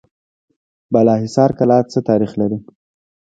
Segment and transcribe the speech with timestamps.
[0.93, 2.59] بالاحصار کلا څه تاریخ لري؟